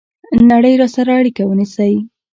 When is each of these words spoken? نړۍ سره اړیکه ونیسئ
نړۍ 0.51 0.73
سره 0.95 1.11
اړیکه 1.19 1.43
ونیسئ 1.45 1.93